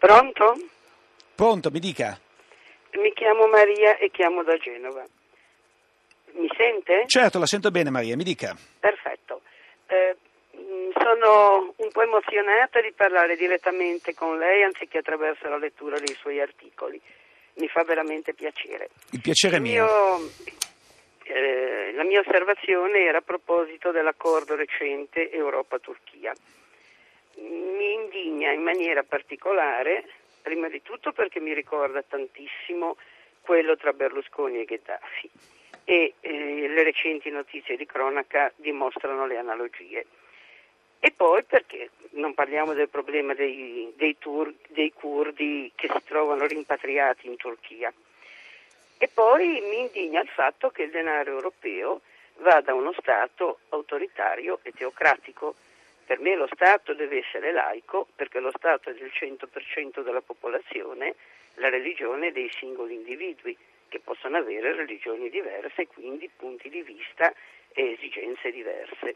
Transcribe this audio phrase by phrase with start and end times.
[0.00, 0.56] Pronto?
[1.34, 2.18] Pronto, mi dica.
[2.94, 5.04] Mi chiamo Maria e chiamo da Genova.
[6.32, 7.04] Mi sente?
[7.06, 8.56] Certo, la sento bene Maria, mi dica.
[8.80, 9.42] Perfetto.
[9.88, 10.16] Eh,
[10.52, 16.16] mh, sono un po' emozionata di parlare direttamente con lei anziché attraverso la lettura dei
[16.18, 16.98] suoi articoli.
[17.56, 18.88] Mi fa veramente piacere.
[19.10, 19.84] Il piacere Il mio.
[19.84, 20.30] mio-
[21.24, 26.32] eh, la mia osservazione era a proposito dell'accordo recente Europa-Turchia.
[27.40, 30.04] Mi indigna in maniera particolare,
[30.42, 32.96] prima di tutto perché mi ricorda tantissimo
[33.40, 35.30] quello tra Berlusconi e Gheddafi
[35.84, 40.06] e eh, le recenti notizie di cronaca dimostrano le analogie.
[41.00, 46.46] E poi perché non parliamo del problema dei, dei tur- dei curdi che si trovano
[46.46, 47.92] rimpatriati in Turchia.
[48.98, 52.02] E poi mi indigna il fatto che il denaro europeo
[52.40, 55.54] va da uno Stato autoritario e teocratico.
[56.10, 61.14] Per me lo Stato deve essere laico perché lo Stato è del 100% della popolazione,
[61.54, 63.56] la religione è dei singoli individui
[63.86, 67.32] che possono avere religioni diverse e quindi punti di vista
[67.72, 69.14] e esigenze diverse.